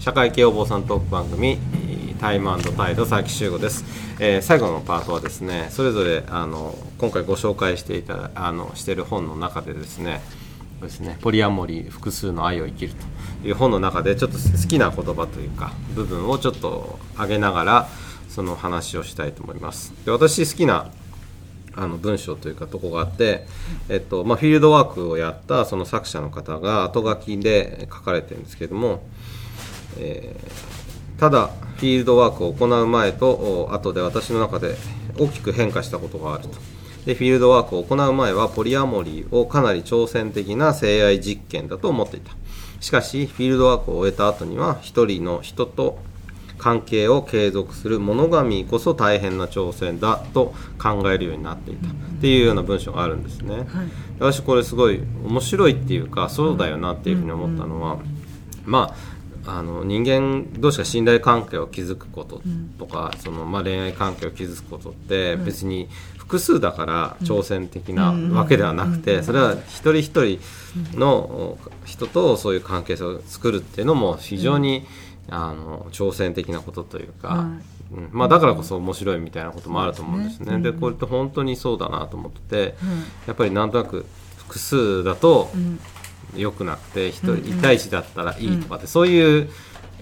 [0.00, 1.58] 社会系お坊さんトーク番組
[2.20, 3.84] タイムタイド佐々木修吾です、
[4.20, 10.22] えー最後のパートはですねそれぞれあの今回ご紹介していたあのしている本の中でですね
[10.80, 12.94] ですねポリアモリー複数の愛を生きる
[13.42, 17.88] という本の中でちょっと好きな言葉というか部分をちょっと上げながら
[18.34, 19.92] その話をしたいと思います。
[20.04, 20.90] で私好きな
[21.76, 23.46] あの文章というかとこがあって、
[23.88, 29.02] えっとまあ、フィールドワークをやったその作者の方が後書きで書かれてるんですけども、
[29.98, 30.74] えー
[31.18, 34.74] ただフィールドワークを行う前と後で私の中で
[35.18, 36.58] 大きく変化したことがあると。
[37.06, 42.32] でフィールドワークを行う前はポリアモリーをかなり挑戦的な性愛実験だと思っていた。
[42.80, 45.98] しかしフィールドワークを終えた後には一人の人と
[46.58, 53.66] 関係を継続するモノガミこそ大変な挑戦だと考えるようになっていたっていうような文章があるんですね、
[54.18, 57.98] 私これすごい面白いっていうかそうだよなっていうふうに思ったのは、
[58.64, 59.14] まあ
[59.46, 62.40] あの人間同士が信頼関係を築くこと
[62.78, 70.40] とか、そのまあ、恋愛関係を築くことって別に複数だから挑戦的なわけではなくて、それは一人一人
[70.98, 74.86] の人とそういう関係性を作るっていうのも非常に、
[75.30, 77.50] あの挑戦的なことというか、は
[77.92, 78.08] うん。
[78.12, 80.46] まあ、だからこそ面白いみたいなこともあると思うんですね。
[80.46, 82.74] ですねでこれって本当にそうだなと思ってて、
[83.26, 85.50] やっぱりなんとなく複数だと
[86.36, 89.48] 良くなくて一人1対1だったらいいとかって、そういう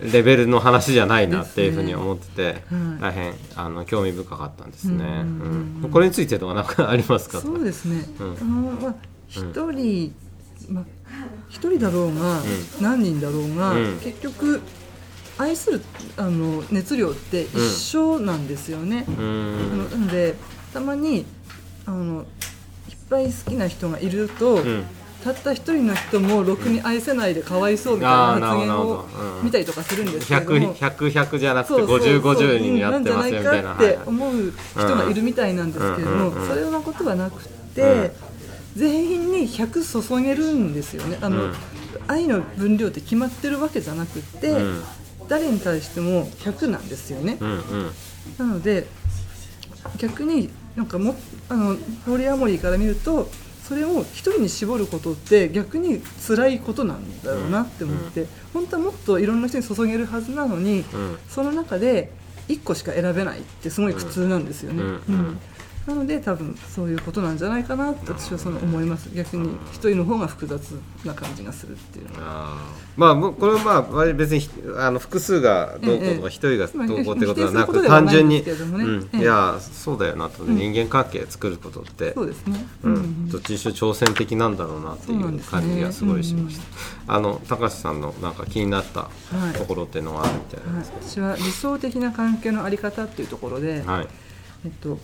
[0.00, 4.94] レベルの話じゃないなっていうふうに思ってて、はい大変あの興味深かったんですね。
[4.94, 5.20] うんうんうんう
[5.80, 5.84] ん。
[5.84, 5.90] うん。
[5.90, 7.40] これについてとか何かありますか？
[7.40, 8.78] そうですね、うん。
[8.80, 8.94] まあ
[9.28, 10.14] 一人、
[10.68, 10.84] まあ
[11.48, 12.40] 一人だろうが、
[12.80, 13.98] 何人だろうが、うん。
[14.00, 14.60] 結局
[15.38, 15.82] 愛する
[16.16, 19.04] あの熱量って一緒なんですよね。
[19.08, 19.90] うん。
[19.90, 20.34] なので
[20.72, 21.24] たまに
[21.86, 22.24] あの
[22.88, 24.84] いっぱい好きな人がいると、ん。
[25.24, 29.06] たった一人の人もろくに愛せないでかわいそうみたいな発言を
[29.42, 30.74] 見たりとかするんですけれども。
[30.74, 32.20] 100100じゃなくてそうそうそう。
[32.20, 33.72] 5050になってますよみたいな。
[33.72, 33.78] うん。
[33.78, 36.34] なんじゃないかって思う人がいるみたいなんですけれども、うん。
[36.34, 36.42] うん。
[36.42, 36.48] うん。
[36.48, 37.42] それようなことはなく
[37.74, 38.10] て、うん。
[38.76, 41.16] 全員に100注げるんですよね。
[41.22, 41.54] あの、うん。
[42.06, 44.82] 愛の分量って決まってるわけじゃなくて、うん
[45.28, 47.90] 誰に対しても100なんですよね、うんうん。
[48.38, 48.86] なので
[49.98, 51.14] 逆になんかも
[51.48, 51.76] あの
[52.06, 53.28] ポリアモリーから見ると
[53.66, 61.18] それを一人に絞ることって逆に辛いことなんだろうなって思って、本当はもっといろんな人に注げるはずなのに、うん。
[61.30, 62.12] その中で
[62.48, 64.82] 1個しか選べないってすごい苦痛なんですよね。
[64.82, 64.98] うんうん。
[65.08, 65.40] うん
[65.86, 69.10] なので多分そういうことなんじゃないかなって私はその思います。
[69.14, 70.72] 逆に一人の方が複雑
[71.04, 72.20] な感じがするっていうのは。
[72.22, 73.00] あー。
[73.00, 76.26] まあこれはまあ別にあの複数がどうこうとかええ。
[76.28, 79.10] 一人がどうこうってことはなく単純にうん。
[79.12, 79.20] ええ。
[79.20, 80.44] いやそうだよなと。
[80.44, 86.58] 人間関係作ることってそうですね、うん、どっちにしろ挑戦的なんだろうなっていう感じがすごいしまし
[87.06, 89.10] た、あの高橋さんのなんか気になったは
[89.54, 89.58] い。
[89.58, 94.08] ところっていうのはあるみたいなんはいですけ私は理想的な関係のあり方っていうところで、ど、はい。
[94.64, 94.98] えっと、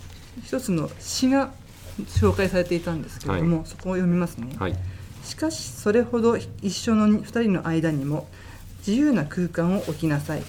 [0.45, 1.53] 一つの詩が
[1.99, 4.77] 紹介されていたんですけれども、はそこを読みますね、はい。
[5.25, 8.27] しかしそれほど一緒の2人の間にも
[8.87, 10.43] 自由な空間を置きなさい。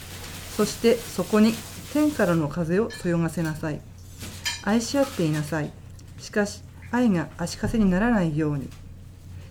[0.55, 1.53] そしてそこに
[1.93, 3.81] 天からの風をそよがせなさい。
[4.63, 5.71] 愛し合っていなさい。
[6.19, 8.69] しかし愛が足かせにならないように。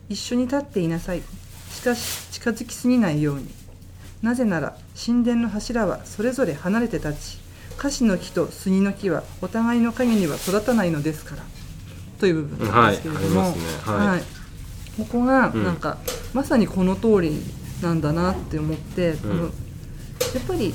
[0.08, 1.22] 一緒に立っていなさい。
[1.70, 3.48] しかし近づきすぎないように。
[4.22, 7.38] なぜなら神殿の柱はそれぞれ離れて立ち
[7.80, 11.42] 樫の木と杉の木はお互いの影には育たないのですから
[12.18, 13.92] という部分なんですけれども、はいありますね。
[13.94, 14.22] はい。
[14.98, 15.64] ここがうん。
[15.64, 15.96] なんか、
[16.34, 17.42] まさにこの通り
[17.80, 19.40] なんだなって思って、うん。
[19.40, 19.50] やっ
[20.46, 20.74] ぱり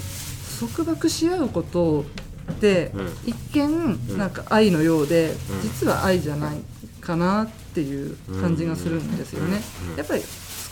[0.59, 2.05] 束縛し合うこと
[2.51, 3.07] って、うん。
[3.27, 6.57] 一見なんか愛のようで、実は愛じゃない
[7.01, 9.61] かなっていう感じがするんですよね。
[9.91, 9.95] うん。
[9.95, 10.23] やっぱり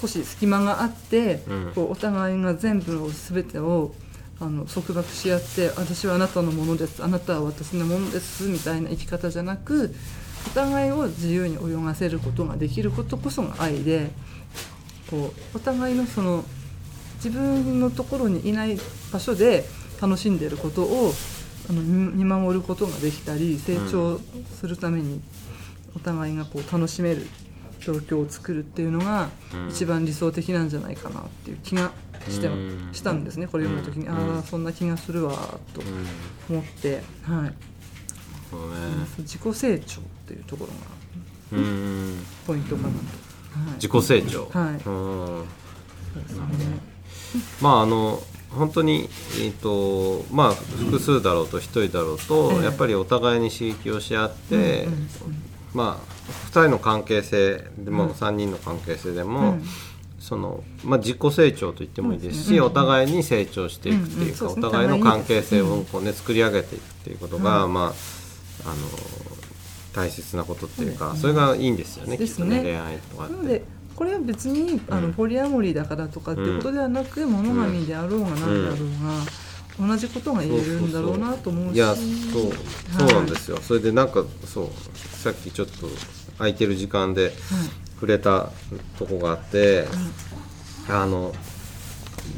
[0.01, 1.71] 少し隙間があって、うん。
[1.75, 3.93] こうお互いが全部の全てを
[4.39, 9.93] あの束縛し合って私はあなたのものですあなたは私のものですみたいな生き方じゃなく
[10.47, 14.09] お互いを自由に泳がせることができることこそが愛で
[15.09, 16.43] こうお互いのその
[17.23, 18.77] 自分のところにいない
[19.11, 19.63] 場所で
[20.01, 21.13] 楽しんでいることを
[21.69, 24.19] あの見見守ることができたり成長
[24.59, 25.21] するために
[25.95, 27.25] お互いがこう楽しめる
[27.79, 29.69] 状況を作るっていうのがうん。
[29.69, 31.91] 一番理想的なんじゃないかなっていう気が
[32.29, 32.89] してうん。
[32.93, 34.07] したんですねこれ読む時に。
[34.07, 34.35] うん。
[34.35, 35.33] ああそんな気がするわ
[35.73, 35.81] と
[36.49, 36.55] うん。
[36.57, 37.53] 思って、はい、
[39.19, 42.25] 自己成長っていうところがうん。
[42.47, 42.95] ポイントかなと。
[42.95, 43.01] は
[43.71, 43.73] い。
[43.75, 44.49] 自己成長。
[44.53, 44.73] はい。
[44.73, 44.79] うん。
[44.79, 45.45] そ
[46.19, 46.43] うですね。
[47.61, 48.21] まああの
[48.51, 49.09] 本当に、
[49.41, 52.63] えーとまあ、複数だろうと1人だろうと、ええ。
[52.65, 54.87] やっぱりお互いに刺激をし合って、
[55.73, 58.11] まあ、2人の関係性でも、うん。
[58.11, 59.63] 3人の関係性でうも、ん
[60.23, 67.93] そのまあ、自己成長と言ってもいいですし、お互いに成長していくっていうか、お互いの関係性をこう、ね、作り上げていくっていうことが、はいまあ、あの
[69.91, 72.55] 大切なことっていうか、それがいいんですよねですね。
[72.55, 73.33] きっとね恋愛とかって。
[73.33, 73.65] なので。
[73.97, 78.85] これは別にあの、うんポリアモリーだからとかっていうことではなく、モノガミであろうが何であろ
[79.83, 81.75] うが、同じことが言えるんだろうなと思うし。
[81.75, 82.51] いやそう。
[82.97, 85.87] そうなんですよ、それでなんかそうさっきちょっと
[86.37, 87.33] 空いてる時間で
[88.03, 88.49] 触れた
[88.99, 89.85] とこがあって、
[90.89, 91.31] あの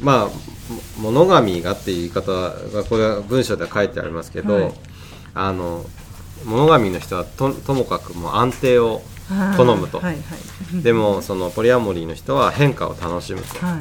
[0.00, 4.72] まあも物神がっていう言い方がこれは文章では書いてありますけど、はい。
[5.34, 5.84] あの
[6.44, 10.20] 物神の人はとともかくもう安定をはい好むと、はいは
[10.78, 10.82] い。
[10.84, 13.80] でもそのポリアモリーの人は変化を楽しむと、は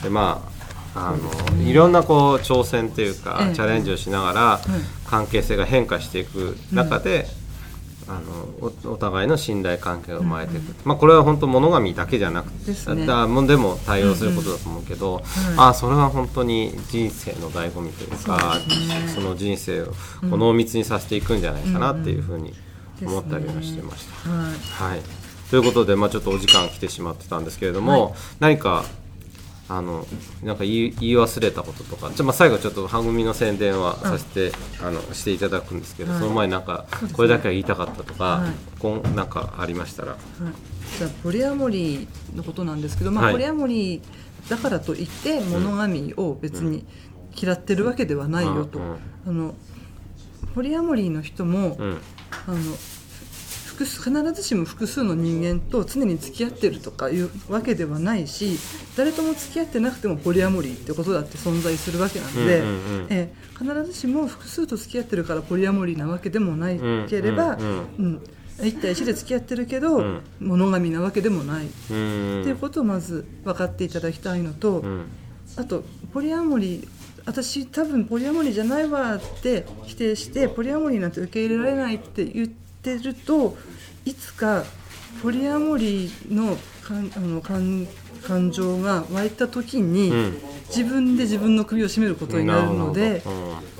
[0.00, 0.02] い。
[0.02, 0.46] でま
[0.94, 1.16] ああ
[1.56, 3.54] のいろんなこう挑戦というか、ええ。
[3.54, 5.08] チャレンジをしながら、い。
[5.08, 7.26] 関係性が変化していく中で、
[8.06, 13.06] あのおお互いの信頼関係が生まれていく、まあ、これは本当物神だけじゃなくてですね。
[13.06, 15.22] だもうでも対応することだと思うけど、
[15.52, 15.60] うん。
[15.60, 19.08] あそれは本当に人生の醍醐味というかね。
[19.14, 19.92] その人生をこ
[20.22, 22.52] う濃密にさせていくんじゃないかなっていうふうに
[23.02, 24.30] 思ったりはしてました。
[24.30, 24.50] は
[24.88, 24.90] い。
[24.92, 25.00] はい、
[25.50, 28.12] ということで、まあ、ちょっとお時間来てしまってたんですけれども、はい。
[28.40, 28.84] 何か
[29.66, 30.06] あの
[30.42, 32.10] なんか言い忘れたこととか。
[32.10, 34.52] じゃあまあ最後ちょっと番組の宣伝はさせて、
[34.82, 36.20] あのしていただくんですけど、はい。
[36.20, 38.78] その前になんかこれだけは言いたかったとか、はい。
[38.78, 40.12] こんなんかありましたら。
[40.12, 40.18] はい、
[40.98, 43.32] じゃあポリアモリーのことなんですけど、まあはい。
[43.32, 46.84] ポリアモリーだからといって物神を別に
[47.34, 48.96] 嫌ってるわけではないよと、うんうん。
[49.26, 49.54] あの
[50.54, 52.00] ポリアモリーの人も、うん。
[52.46, 52.58] あの
[53.78, 58.58] 必ずしも複数の人間と常に付き合ってるとかいうわけではないし
[58.96, 63.06] 誰とも付き合ってなくてもポリアモリーってことだって存在するわけなので、うんうんうん。
[63.10, 68.22] えー必ずしも複数と付き合ってるからポリアモリーなわけでもないければ、うんうんうん。
[68.58, 70.20] 1対1で付き合ってるけど、うん。
[70.40, 72.40] 物神なわけでもない、うん。
[72.40, 75.04] っていうことをまず分かっていただきたいのと、うん。
[75.56, 76.88] あとポリアモリー
[77.26, 83.56] 私多分ポリアモリーじゃないわって否定してポリアモリーなんて受け入れられないって言ってると
[84.04, 84.64] いつか
[85.22, 87.86] ポリアモリーの感あの感
[88.26, 90.38] 感情が湧いた時に、うん。
[90.68, 93.30] 自分で自分の首を絞めることになるのでなるほ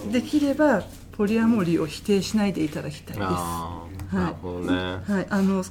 [0.06, 0.12] ど。
[0.12, 3.26] できればポリアモリーを否定しないでいただきたいです。
[3.26, 4.24] あーはい。
[4.24, 5.02] なるほどね。
[5.06, 5.64] はい、あの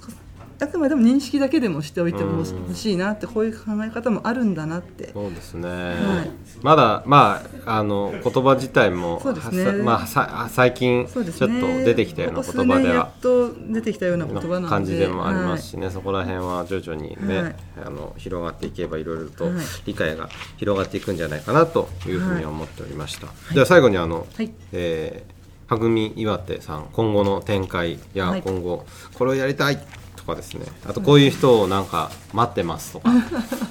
[0.63, 2.45] あくまでも認識だけでもしておいてもうん。
[2.45, 5.11] 欲しいなってこういう考え方もあるんだなって。
[5.13, 6.31] そうですね、はい。
[6.61, 9.71] まだ、まあ、あの言葉自体もそうですね。
[9.83, 11.43] まあ、さ最近ちょっと
[11.85, 14.67] 出てきたような言葉では数年やっと出てきたような言葉なので。
[14.67, 17.55] 感じでもありますしね、そこら辺は徐々にね、はい。
[17.85, 19.53] あの広がっていけばいろいろとはい。
[19.85, 24.51] 理解が広がっていくんじゃないかなというふうに思っておりました、では最後にあの、はい。
[24.71, 25.33] えー
[25.65, 28.41] はぐみ岩手さん今後の展開やはい。
[28.41, 29.79] 今後これをやりたい
[30.25, 30.65] とかですね。
[30.87, 33.09] あとこういう人をなんか待ってますとか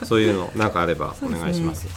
[0.04, 1.88] そういうのなんかあれば お願いします。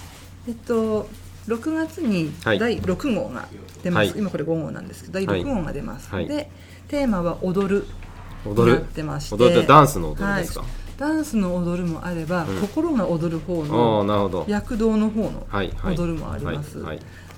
[0.48, 1.08] えっと
[1.48, 2.60] 6月にはい。
[2.60, 3.48] 第6号が
[3.84, 4.20] 出ます、はい。
[4.20, 5.42] 今これ5号なんですけど第はい。
[5.42, 6.28] 6号が出ますはい。
[6.28, 7.86] テーマは「踊る」
[8.46, 8.82] 踊る？
[8.82, 9.36] ってまして。
[9.36, 10.70] 踊るダンスの踊りですか、はい。
[10.98, 12.62] ダンスの踊るもあれば、うん。
[12.62, 15.48] 心が踊る方の躍動の方の
[15.84, 16.84] 踊るもあります、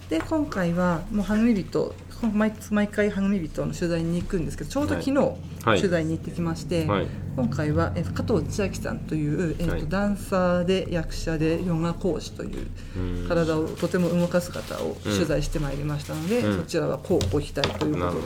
[0.09, 1.93] で今回はもうはぐみ人こ
[2.33, 5.77] 毎毎回はぐみ人の取材に行くんですけどちょうど昨日、はい。
[5.77, 7.07] 取材に行ってきまして、はい。
[7.35, 13.27] 今回は、え加藤千秋さんという、えっとはいダンサーで役者でヨガ講師といううん。
[13.27, 16.57] 体をとても動かす方を取材してまいりましたので、うん。
[16.57, 18.21] そちらはこうご期待ということ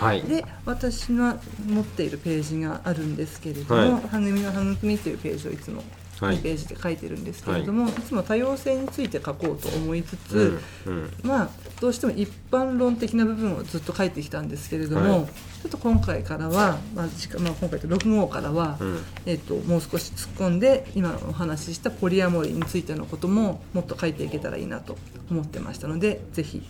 [0.00, 0.22] で。
[0.22, 5.82] で私が持っているページがあるんですけれどもはい「はぐみのはぐみ」というページをいつも
[6.20, 6.36] はい。
[6.36, 11.12] 2ページで書いてるんですけれども、い、つも多様性について書こうと思いつつ、うんうん。
[11.22, 11.48] まあ
[11.80, 15.26] どうしても一般論的な部分をずっと書いてきたんですけれども、はい。
[15.26, 18.98] ちょっと今回からは、まあ時間まあ、今回と6号からは、うん。
[19.26, 24.96] えっともう少し突っ込んで今お話ししたポリアモリーについてのことももっと書いていけたらいいなと
[25.30, 26.62] 思ってましたのでぜひ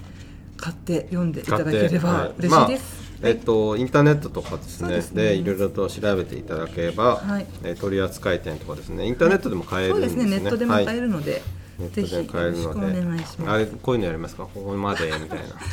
[0.57, 3.04] 買って読んでいただければ嬉しいです。
[3.25, 7.47] まあえっと、インターネットとかですねでいろいろと調べていただければ、はい。
[7.63, 11.01] えー取扱店とかですねインターネットでも買えるんですね、ネットでも買えはい。
[11.01, 11.43] るので、
[11.79, 13.03] ネットで買えるので。
[13.03, 13.51] 願いします。
[13.51, 14.45] あれこういうのやりますか？
[14.45, 15.45] ここまでみたいな。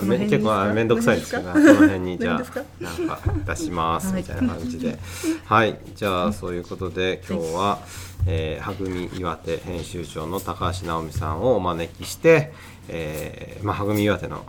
[0.00, 4.22] 結構あ面倒くさいですけどここの辺にじゃあなんか出しますはい。
[4.22, 4.98] みたいな感じで。
[5.44, 7.78] はい、じゃあそういうことで今日は、
[8.26, 12.52] えーはぐみ岩手編集長の高橋直美さんをお招きして、
[12.88, 14.44] えーまあ、はぐみ岩手の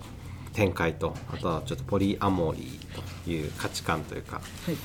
[0.54, 4.76] 展開とあとはちょっとポリアモリーという価値観というか、はい。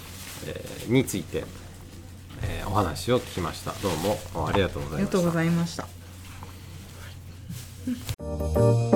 [0.47, 1.45] えーについて、
[2.43, 3.73] えーお話を聞きました。
[3.83, 3.97] どう
[4.35, 4.99] もありがとうございました。
[4.99, 5.83] ありがとうございました。
[8.23, 8.96] はい